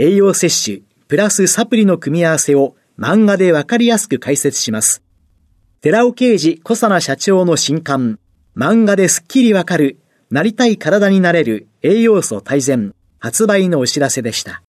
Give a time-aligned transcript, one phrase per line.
[0.00, 5.02] 栄養摂取、プラスサプリの組み合わせを漫画でわかりやすく解説します。
[5.80, 8.20] 寺尾啓治小佐奈社長の新刊、
[8.56, 9.98] 漫画ですっきりわかる、
[10.30, 14.62] なりたい体になれる栄養素大全、発売のお知らせでした。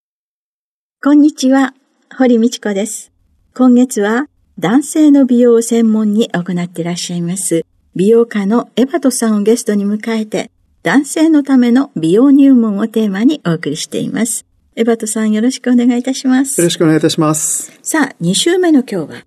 [1.00, 1.74] こんにちは。
[2.18, 3.12] 堀道子です。
[3.54, 4.26] 今月は
[4.58, 7.64] 男性の美容を専門に行っていらっしゃいます
[7.94, 10.50] 美容家のエバトさんをゲストに迎えて
[10.82, 14.44] 男性のための美容入門をテーマにお送りしています。
[14.76, 16.60] エバトさんよろしくお願いいたします。
[16.60, 17.72] よろしくお願いいたします。
[17.82, 19.24] さあ、2週目の今日は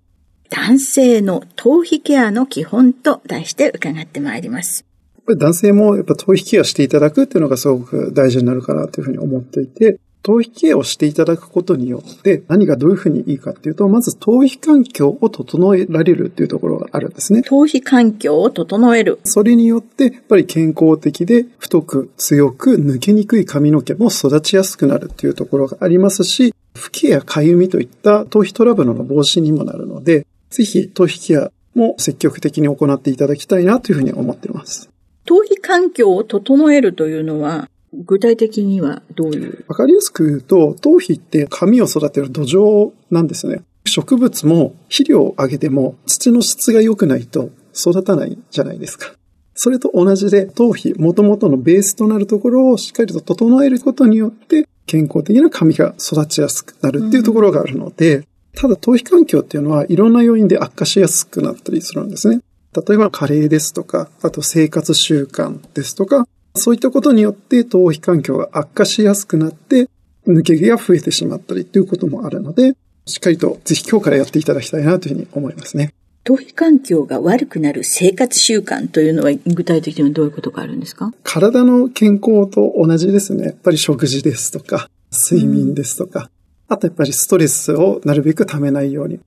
[0.48, 4.86] 男性の頭皮ケアの基本と題して伺ってまいります。
[5.16, 17.42] やっぱり男性もやっぱ頭皮ケアしていただくっていうのがすごく大事になるかなというふうに思っていて、頭皮ケアをしていただくことによって何がどういうふうにいいかっていうと、まず頭皮環境を整えられるっていうところがあるんですね。
[17.42, 19.18] 頭皮環境を整える。
[19.24, 34.88] それによって、やっぱり健康的で太く強く抜けにくい髪の毛も育ちやすくなるっていうところがありますし、吹きやかゆみといった頭皮トラブルの防止にもなるので、ぜひ頭皮ケアも積極的に行っていただきたいなというふうに思っています。
[35.26, 37.68] 頭皮環境を整えるというのは、
[38.04, 39.64] 具体的にはどういう？
[39.68, 43.62] わかりやすく言うと、頭皮って髪を育てる土壌なんですよね。
[43.86, 49.12] 植物も肥料をあげても土の質が良くないと育たないじゃないですか。
[49.54, 58.26] それと同じで頭皮、元々のベースとなるところをしっかりと整えることによって健康的な髪が育ちやすくなるっていうところがあるので、うん、
[58.56, 62.40] ただ頭皮環境っていうのはいろんな要因で悪化しやすくなったりするんですね。
[62.74, 66.26] 例えば加齢ですとか、あと生活習慣ですとか、
[66.56, 69.88] そういったことによって頭皮環境が悪化しやすくなって、
[70.26, 72.74] 抜け毛が増えてしまったりということもあるので、
[73.06, 75.92] しっかりとぜひ今日からやっていただきたいなというふうに思いますね。
[76.22, 81.12] 頭皮環境が悪くなる生活習慣というのは具体的にはどういうことがあるんですか？
[81.24, 83.46] 体の健康と同じですね。
[83.46, 86.30] やっぱり食事ですとか、睡眠ですとか、
[86.70, 89.18] うん、あとやっぱりストレスをなるべく溜めないように。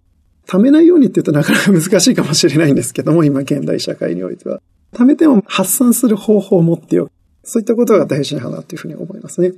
[0.48, 4.62] 溜めないようにって言うとなかなか難しいかもしれないんですけども、今現代社会においては。
[4.94, 7.12] 溜めても発散する方法を持っておく。
[7.50, 9.54] そういったことが大事かなというふうに思いますね。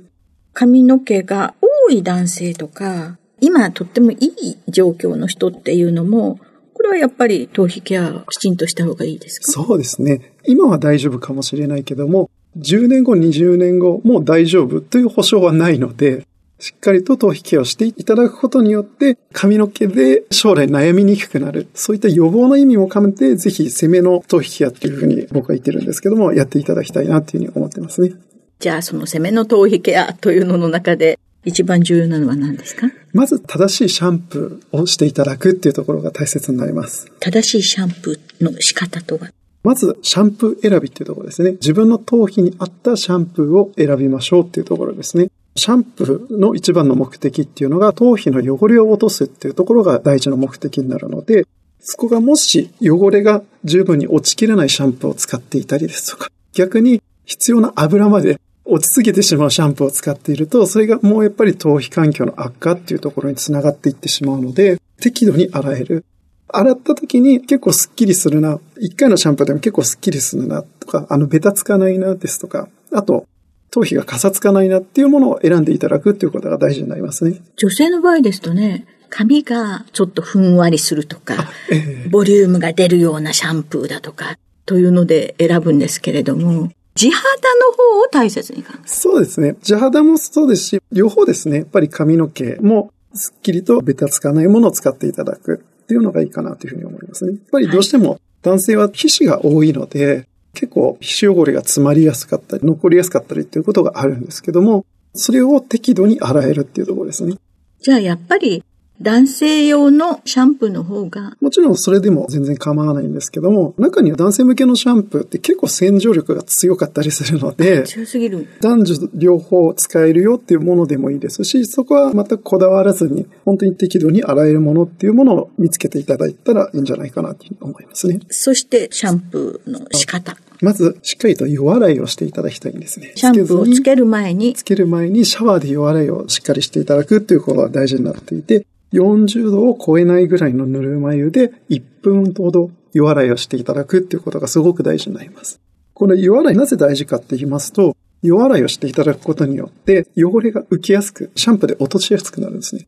[0.52, 6.38] 髪の毛が多い男性とか、今とってもいい状況の人っていうのも、
[6.74, 9.50] これはやっぱり頭皮ケアきちんとした方がいいですか？
[9.50, 10.32] そうですね。
[10.46, 16.26] 今は大丈夫かもしれないけども、10年後、20年後もう大丈夫という保証はないので、
[16.60, 21.68] しっかりと頭皮ケアをしていただくことによって、髪の毛で将来悩みにくくなる。
[21.74, 28.12] そういった予防の意味も兼ねて、ぜひ攻めの頭皮ケアっていうふうに僕は言ってるんですけども、やっていただきたいなっていうふうに思ってますね。
[28.58, 32.88] じゃあ、その攻めの頭皮ケアというのの中で、一番重要なのは何ですか？
[33.14, 37.10] まず正しいシャンプーをしていただくっていうところが大切になります。
[37.20, 39.30] 正しいシャンプーの仕方とは？
[39.62, 41.52] まず、シャンプー選びっていうところですね。
[41.52, 45.30] 自分の頭皮に合ったシャンプーを選びましょうっていうところですね。
[45.56, 51.46] シャンプーの一番の目的っていうのが頭皮の汚れを落とすっていうところが大事な目的になるので、
[51.80, 66.04] そこがもし汚れが十分に落ちきれないシャンプーを使っていたりですとか、逆に必要な油まで落ちすぎてしまうシャンプーを使っていると、それがもうやっぱり頭皮環境の悪化っていうところにつながっていってしまうので、適度に洗える。
[66.52, 68.58] 洗った時に結構スッキリするな。
[68.78, 73.26] 一回のシャンプーでも結構スッキリするなとか、あの、ベタつかないなですとか、あと、
[73.70, 77.40] 頭皮がかさつかないなっていうものを選んでいただくっていうことが大事になりますね。
[77.56, 87.24] 女性の場合ですとね、髪がちょっとふんわりするとか、えー、ボリュームが出るようなシャンプーだとか、というので選ぶんですけれども、地肌
[87.56, 89.56] の方を大切に考えそうですね。
[89.62, 91.58] 地肌もそうですし、両方ですね。
[91.58, 97.32] やっぱり髪の毛もすっきりとベタつかないものを使っていただくっていうのがいいかなというふうに思いますね。
[97.32, 107.36] やっぱりどうしても男性は皮脂が多いので、結構皮脂汚れが詰まりやすかったり、残りやすかったりっていうことがあるんですけども、それを適度に洗えるっていうところですね。
[107.80, 108.62] じゃあやっぱり
[109.00, 111.36] 男性用のシャンプーの方が。
[111.40, 118.46] もちろんそれでも全然構わないんですけども、中には男性向けのシャンプーって結構洗浄力が強かったりするので、強すぎる。
[118.60, 128.20] 男女両方使えるよっていうものでもいいですし、そこは全くこだわらずに、本当に適度に洗えるものっていうものを見つけていただいたらいいんじゃないかなと思いますね。
[128.28, 130.36] そしてシャンプーの仕方。
[130.60, 133.12] まず、しっかりと夜洗いをしていただきたいんですね。
[133.14, 134.52] シャンプーをつける前に。
[134.52, 145.60] つける前にシャワーで夜洗いをしっかりしていただくっていうことが大事になっていて、40度を超えないぐらいのぬるま湯で1分ほど湯洗いをしていただくっていうことがすごく大事になります。
[145.94, 152.86] この湯洗いなぜ大事かって言いますと、湯洗いをしていただくことによって汚れが浮きやすく、シャンプーで落としやすくなるんですね。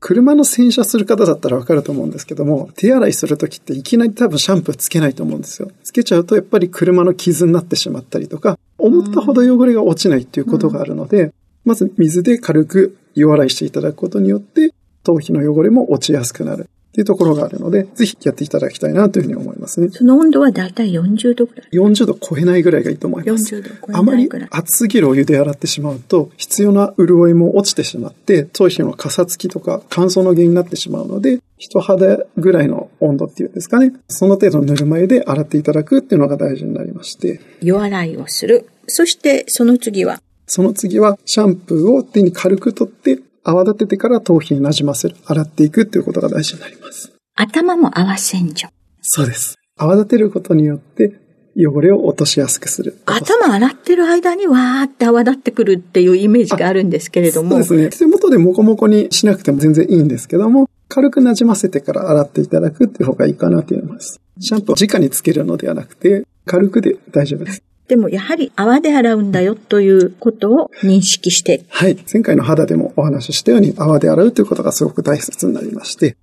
[0.00, 5.70] 車の洗車する方だったらわかると思うんですけども、手洗いするときっていきなり多分シャンプーつけないと思うんですよ。
[5.82, 11.32] つけちゃうとやっぱり車の傷になってしまったりとか、思ったほど汚れが落ちないっていうことがあるので、
[11.64, 14.72] まず水で軽く湯洗いしていただくことによって、
[15.02, 19.88] 頭皮の汚れも落ちやすくなるっていうところがあるので、ぜひやっていただきたいなというふうに思いますね。
[19.90, 23.56] その温度はだいたい40度ぐらい ?40 度超えないぐらいがいいと思います。
[23.56, 33.92] 40度超えあまり熱すぎるお湯で洗ってしまうと、必要な潤いも落ちてしまって、頭皮のかさつきとか乾燥の原因になってしまうので、人肌ぐらいの温度っていうんですかね。
[34.08, 37.40] その程度のぬるま湯で洗っていただくっていうのが大事になりまして。
[37.60, 38.68] 湯洗いをする。
[38.86, 45.16] そしてその次はその次はシャンプーを手に軽く取って泡立ててから頭皮になじませる。
[45.24, 47.12] 洗っていくっていうことが大事になります。
[47.34, 48.68] 頭も泡洗浄。
[49.00, 49.56] そうです。
[49.78, 51.14] 泡立てることによって
[51.56, 52.98] 汚れを落としやすくする。
[53.06, 57.62] 頭洗ってる間にわーって泡立ってくるっていうイメージがあるんですけれども。
[57.64, 58.06] そうですね。
[58.06, 64.20] 手元でモコモコにしなくても全然いいんですけども、軽くなじませてから洗っていただくっていう方がいいかなと思います。
[64.40, 67.62] シャンプーを直につけるのではなくて、軽くで大丈夫です。
[67.88, 71.64] でもやはり泡で洗うんだよということを認識して。
[71.68, 71.96] はい。
[72.12, 76.16] 前回の肌でもお話ししたように泡で洗うということがすごく大切になりまして。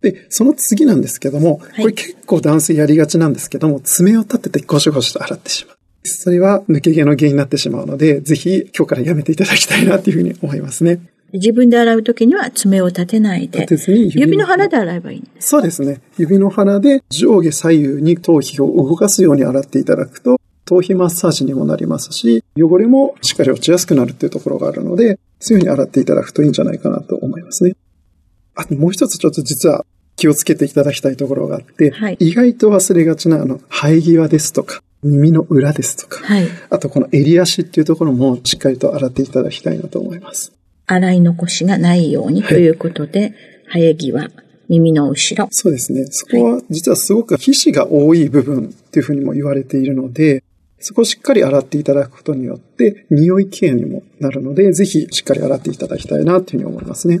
[0.00, 5.76] で、その次なんですけども、これ結構男性やりがちなんですけども、爪を立ててゴシゴシと洗ってしまう。
[6.04, 11.00] それは抜け毛の原因になってしまうので、ぜひ今日からやめていただきたいなというふうに思いますね。
[11.32, 13.60] 自分で洗うときには爪を立てないで。
[13.60, 16.00] 立てずに指指の腹で洗えばいいんですそうですね。
[16.16, 27.76] 指の腹で上下左右に頭皮を動かすように洗っていただくと、頭皮マッサージにもなりますし、汚れもしっかり落ちやすくなるっていうところがあるので、そういうふうに洗っていただくといいんじゃないかなと思いますね。
[28.56, 29.86] あともう一つちょっと実は
[30.16, 40.52] 気をつけていただきたいところがあって、はい、意外と忘れがちなあの、生え際ですとか、耳の裏ですとか、はい、あとこの襟足っていうところもしっかりと洗っていただきたいなと思います。
[40.86, 43.34] 洗い残しがないようにということで、
[43.68, 44.30] はい、生え際、
[44.68, 45.48] 耳の後ろ。
[45.52, 46.06] そうですね。
[46.06, 50.42] そこは実はすごく皮脂が多い部分っていうふうにも言われているので、
[50.78, 57.18] そこをしっかり洗っていただくことによって、匂いケアにもなるので、ぜひしっかり洗っていただきたいなというふうに思いますね。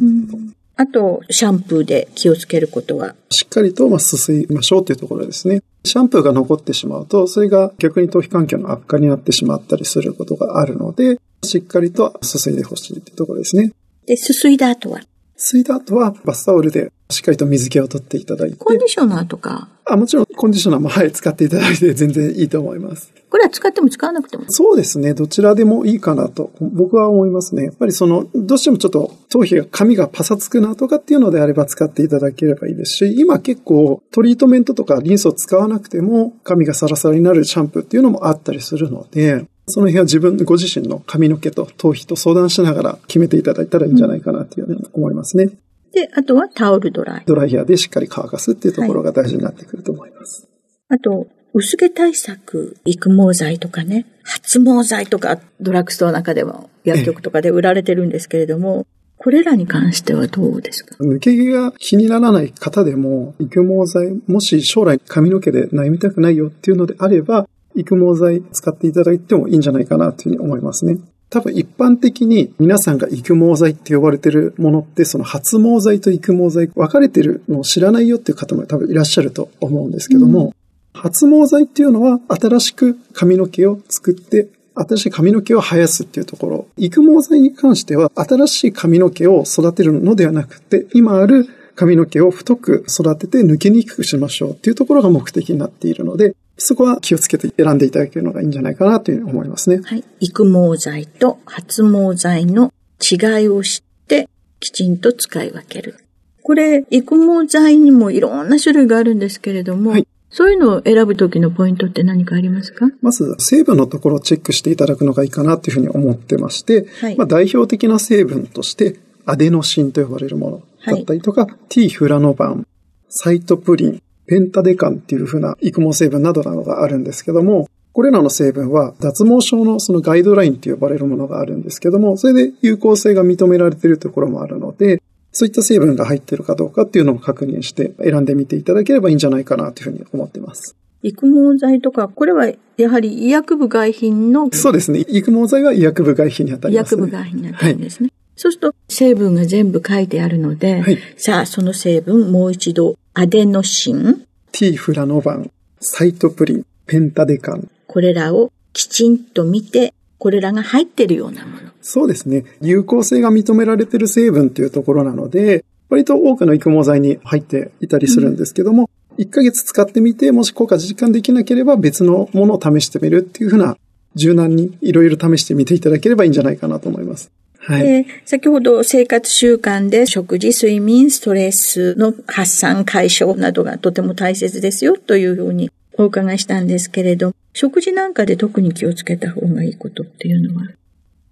[0.76, 3.14] あと、シャンプーで気をつけることは？
[3.30, 5.62] しっかりと、まあ、すすいましょうというところですね。
[5.84, 13.72] シャンプーが残ってしまうと、それが逆に頭皮環境の悪化になってしまったりすることがあるので、しっかりとすすいでほしいというところですね。
[14.06, 15.00] で、すすいだ後は？
[15.36, 18.56] すいだ後はバスタオルでしっかりと水気を取っていただいて。
[18.56, 19.68] コンディショナーとか？
[19.84, 23.12] あ、もちろんコンディショナーもはい、使っていただいて全然いいと思います。
[23.28, 25.12] これは使っても使わなくてもそうですね。
[25.12, 27.64] どちらでもいいかなと僕は思いますね。
[27.64, 45.50] やっぱりその、どうしてもちょっと頭皮が髪がパサつくなとかっていうのであれば使っていただければいいですし、今結構トリートメントとかリンスを使わなくても髪がサラサラになるシャンプーっていうのもあったりするので、その辺は自分、ご自身の髪の毛と頭皮と相談しながら決めていただいたらいいんじゃないかなっていうふうに思いますね。
[45.96, 47.22] で、あとはタオルドライ。
[47.26, 50.46] ドライヤーでしっかり乾かすっていうところが大事になってくると思います。
[50.88, 58.86] はい、あと、薄毛対策、育毛剤とかね、発毛剤とか、ドラッグストアの中でも薬局とかで売られてるんですけれども、
[59.16, 60.96] これらに関してはどうですか？
[61.02, 70.98] 抜け毛が気にならない方でも、育毛剤、もし将来髪の毛で悩みたくないよっていうのであれば、育毛剤使っていただいてもいいんじゃないかなというふうに思いますね。
[71.28, 80.54] 多分一般的に皆さんが育毛剤って呼ばれてるものってその発毛剤と育毛剤分かれてるのを知らないよっていう方も多分いらっしゃると思うんですけども、
[80.94, 86.68] うん、発毛剤っていうのは新しく髪の毛を作って新しい髪の毛を生やすっていうところ。
[86.76, 99.80] 育毛剤に関しては新しい髪の毛を育てるのではなくて今ある髪の毛を太く育てて抜けにくくしましょうっていうところが目的になっているので、そこは気をつけて選んでいただけるのがいいんじゃないかなというふうに思いますね。
[99.84, 100.04] はい。
[100.20, 105.96] 育毛剤と発毛剤の違いを知って、きちんと使い分ける。
[106.42, 112.86] これ、育毛剤にもいろんな種類があるんですけれども、はい、そういうのを選ぶときのポイントって何かありますか？
[113.02, 122.66] まず、成分のところをチェックしていただくのがいいかなというふうに思ってまして、はい、まあ、代表的な成分として、アデノシンと呼ばれるものだったりとか、はい、T フラノバン、
[123.08, 135.02] サイトプリン、ペンタデカンっていうふうな育毛成分などなどがあるんですけども、これらの成分は脱毛症のそのガイドラインと呼ばれるものがあるんですけども、それで有効性が認められているところもあるので、
[135.32, 140.76] そういった成分が入っているかどうかっていうのを確認して選んでみていただければいいんじゃないかなというふうに思っています。
[141.02, 144.50] 育毛剤とか、これはやはり医薬部外品の？
[144.52, 145.00] そうですね。
[145.08, 148.06] 育毛剤は医薬部外品に当たります、ね、医薬部外品に当たるんですね。
[148.06, 157.70] はい、そうすると成分が全部書いてあるので、はい、さあその成分もう一度アデノシン、T フラノバン、サイトプリン、ペンタデカン。
[157.86, 161.70] これらをきちんと見て、これらが入ってるようなもの。
[161.80, 162.44] そうですね。
[162.60, 173.78] 有効性が認められている成分というところなので、割と多くの育毛剤に入っていたりするんですけども、うん、1ヶ月使ってみて、もし効果実感できなければ別のものを試してみるっていうふうな、
[174.14, 177.30] 柔軟にいろいろ試してみていただければいいんじゃないかなと思います。
[177.68, 190.64] はい、先ほど生活習慣で食事、睡眠、ストレスの発散解消などがとても大切ですよというふうにお伺いしたんですけれど、食事なんかで特に気をつけた方がいいことっていうのは？
[190.64, 190.74] やっ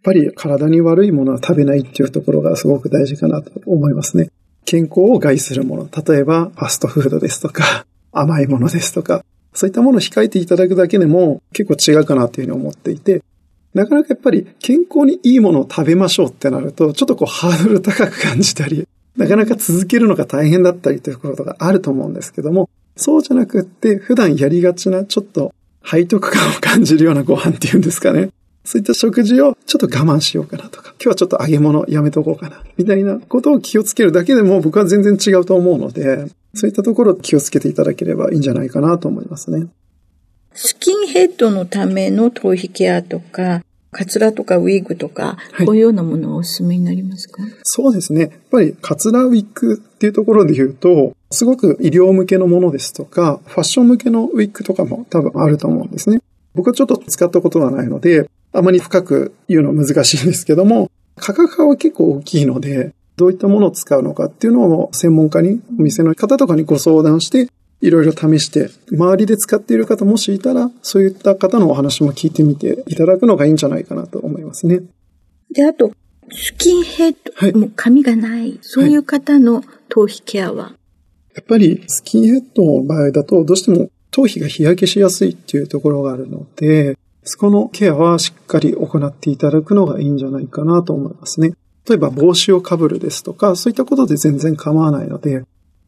[0.03, 4.31] ぱり体に悪いものは食べないっていうところがすごく大事かなと思いますね。
[4.65, 13.23] 健康を害するもの、例えばファストフードですとか、 甘いものですとか、そういったものを控えていただくだけでも結構違うかなというふうに思っていて、
[13.75, 25.53] なかなかやっぱり健康にいいものを食べましょうってなると、ちょっとこうハードル 高く感じたり、なかなか続けるのが大変だったりということがあると思うんですけども、そうじゃなくって、普段やりがちなちょっと
[25.85, 28.31] 背徳感を感じるようなご飯っていうんですかね。
[28.65, 39.67] そういった食事をちょっと我慢しようかなとか、今日はちょっと揚げ物やめとこうかな、みたいなことを気をつけるだけでも僕は全然違うと思うので、そういったところ気をつけていただければいいんじゃないかなと思いますね。
[40.55, 47.43] スキンヘッドのための頭皮ケアとか、カツラとかウィッグとか、こういうようなものはおすすめになりますか？
[47.65, 48.21] そうですね。
[48.21, 56.21] やっぱりカツラウィッグっていうところで言うと、すごく医療向けのものですとか、ファッション向けのウィッグとかも多分あると思うんですね。
[56.55, 67.49] 僕はちょっと使ったことはないので、あまり深く言うのは難しいんですけども、価格は結構大きいので、どういったものを使うのかっていうのを専門家に、お店の方とかにご相談して、
[67.85, 74.81] いろいろ試して、周りで使っている方もしいたら、そういった方のお話も聞いてみていただくのがいいんじゃないかなと思いますね。
[75.53, 75.93] で、あと、
[76.33, 80.73] スキンヘッド、はい、もう髪がない、そういう方の頭皮ケアは、はい、
[81.37, 91.53] やっぱりスキンヘッドの場合だと、どうしても頭皮が日焼けしやすいっていうところがあるので、そこのケアはしっかり行っていただくのがいいんじゃないかなと思いますね。
[91.87, 95.45] 例えば帽子をかぶるですとか、そういったことで全然構わないので、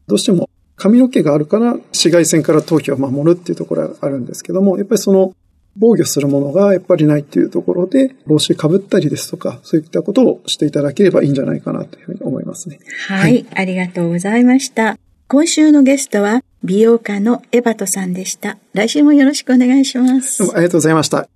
[0.07, 5.35] どうしても髪の毛があるから紫外線から頭皮を守るっていうところがあるんですけども、やっぱりその
[5.75, 12.79] 防御するものがやっぱりないっていうところで、帽子かぶったりですとか、そういったことをしていただければいいんじゃないかなというふうに思いますね。
[13.07, 14.97] はい、はい、ありがとうございました。
[15.27, 18.57] 今週のゲストは美容家のエバトさんでした。
[18.73, 20.39] 来週もよろしくお願いします。
[20.39, 21.27] どうもありがとうございました。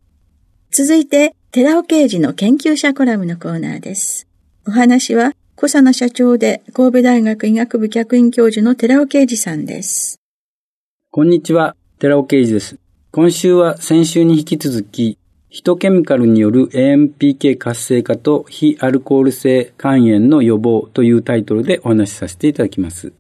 [0.72, 4.28] 続いて、寺尾刑事の研究者コラムのコーナーです。
[4.68, 10.20] お話は、小佐奈社長で神戸大学医学部客員教授の寺尾啓二さんです。
[11.12, 12.80] こんにちは、寺尾啓二です。
[13.12, 23.14] 今週は先週に引き続き、ヒトケミカルによる AMPK 活性化と非アルコール性肝炎の予防というタイトルでお話しさせていただきます。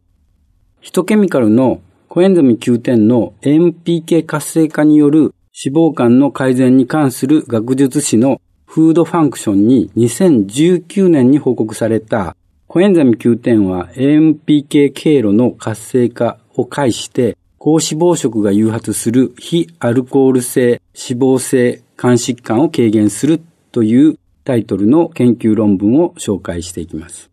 [0.80, 8.42] ヒトケミカルのコエンザミ Q10 の AMPK 活性化による脂肪肝の改善に関する学術誌の
[8.74, 12.38] フードファンクションに2019年に報告された
[12.68, 23.42] コエンザミ Q10 は AMPK 経路の活性化を介して高脂肪食が誘発する非アルコール性脂肪性肝疾患を軽減する
[23.74, 27.30] というタイトルの研究論文を紹介していきます。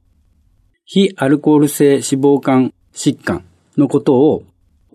[0.87, 3.45] 非アルコール性脂肪肝疾患
[3.77, 4.43] のことを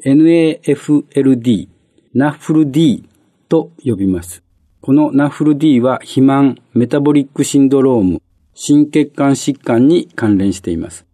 [0.03, 1.69] NAFLD、
[2.13, 3.03] NAFLD
[3.47, 4.43] と呼びます。
[4.85, 8.21] この NAFLD は肥満、メタボリックシンドローム、
[8.53, 11.05] 心血管疾患に関連しています。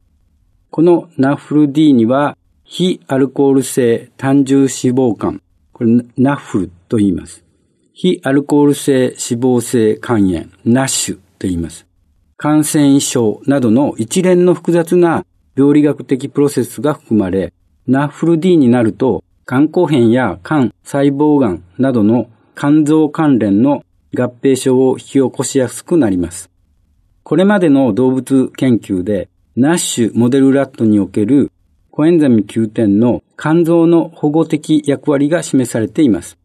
[0.71, 5.39] この NAFLD には非アルコール性単重脂肪肝、
[5.71, 7.43] これ NAFL と言います。
[7.93, 11.85] 非アルコール性脂肪性肝炎、NASH と言います。
[12.37, 17.53] 感染異症などの一連の複雑な病理学的プロセスが含まれ、
[17.85, 26.49] ナッフル D になると、肝硬変や肝細胞がんなどの肝臓関連の合併症を引き起こしやすくなります。
[27.23, 31.53] これまでの動物研究で、ナッシュモデルラットにおける
[31.89, 36.37] コエンザミ Q10 の肝臓の保護的役割が示されています。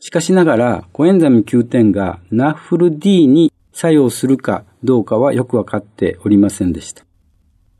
[0.00, 7.04] しかしながら、コエンザミ Q10 がナッフル D に作用するかどうかはよくわかっておりませんでした。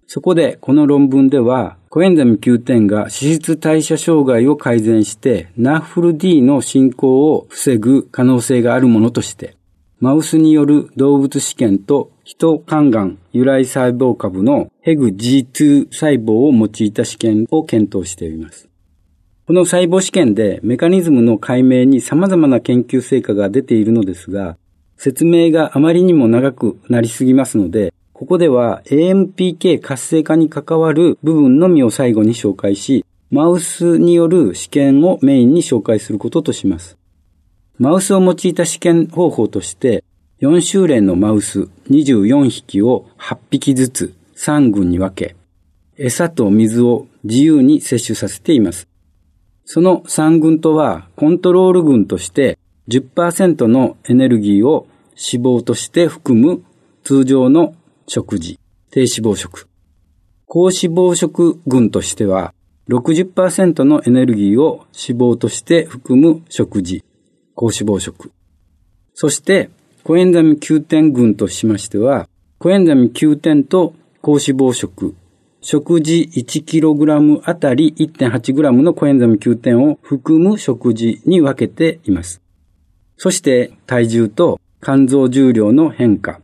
[0.06, 9.56] そこで、この論文では、コエンザミ Q10 が脂質代謝障害を改善して、ナッフル D の進行を防ぐ可能性があるものとして、
[10.00, 18.68] マウスによる動物試験と人肝がん由来細胞株のヘグ G2 細胞を用いた試験を検討しています。
[19.46, 24.56] この細胞試験でメカニズムの解明に様々な研究成果が出ているのですが、
[24.96, 36.96] 説明があまりにも長くなりすぎますので、ここでは AMPK 活性化に関わる部分のみを最後に紹介し、マウスによる試験をメインに紹介することとします。
[37.76, 40.04] マウスを用いた試験方法として、
[40.40, 45.34] 4週連のマウス24匹を8匹ずつ3群に分け、
[45.96, 48.86] 餌と水を自由に摂取させています。
[49.64, 56.62] その3群とはコントロール群として10%のエネルギーを脂肪として含む
[57.02, 57.74] 通常の
[58.06, 58.58] 食事、
[58.90, 59.68] 低脂肪食。
[60.46, 62.54] 高脂肪食群としては
[62.88, 67.02] 60%のエネルギーを脂肪として含む食事、
[67.54, 68.30] 高脂肪食。
[69.14, 69.70] そして
[70.02, 75.14] コエンザミ Q10 群としましては、コエンザミ Q10 と高脂肪食、
[75.62, 82.42] 食事 1kg あたり 1.8g のコエンザミ Q10 を含む食事に分けています。
[83.16, 86.42] そして体重と肝臓重量の変化、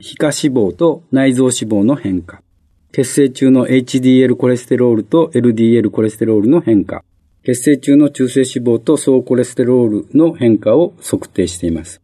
[0.00, 2.40] 皮下脂肪と内臓脂肪の変化、
[2.92, 7.02] 血清中の HDL コレステロールと LDL コレステロールの変化、
[7.44, 12.00] 血清中の中性脂肪と総コレステロールの変化を測定しています。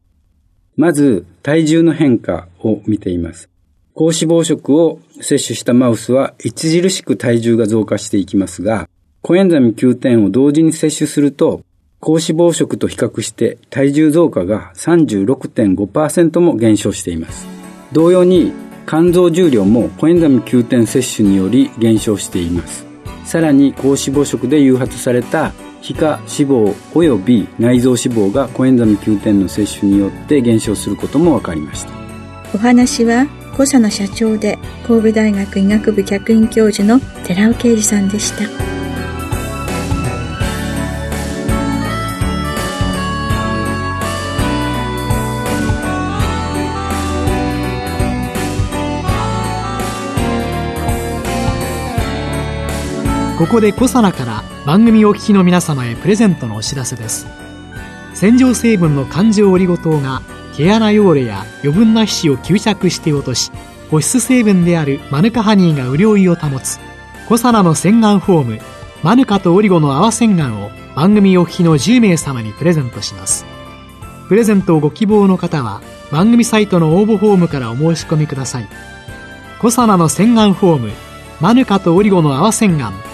[0.76, 3.48] まず、体重の変化を見ています。
[3.92, 8.88] 高脂肪食を摂取したマウスは著しく体重が増加していきますが、
[9.22, 11.62] コエンザミ Q10 を同時に摂取すると、
[12.00, 17.53] 高脂肪食と比較して体重増加が36.5%も減少しています。
[17.94, 18.52] 同様に
[18.86, 22.84] 肝臓重量もコエンザミ Q10 摂取により減少しています。
[23.24, 31.92] さらに高脂肪食で誘発された皮下脂肪及び内臓脂肪がコエンザミ Q10 の摂取によって減少することも分かりました
[32.54, 38.83] お話は小佐の社長で神戸大学医学部客員教授の寺尾啓二さんでした
[53.44, 57.26] ここでコサナから番組お聞きの皆様へプレゼントのお知らせです。
[58.14, 60.22] 洗浄成分の環状オリゴ糖が
[60.56, 63.52] 毛穴汚れや余分な皮脂を吸着して落とし
[63.90, 66.80] 保湿成分であるマヌカハニーが潤いを保つ
[67.28, 68.60] コサナの洗顔フォーム
[69.02, 73.44] マヌカとオリゴの泡洗顔を番組お聞きの10名様にプレゼントします。
[74.30, 78.68] プレゼントをご希望の方は番組サイトの応募フォームからお申し込みください。
[79.60, 80.92] コサナの洗顔フォーム
[81.42, 83.03] マヌカとオリゴの泡洗顔。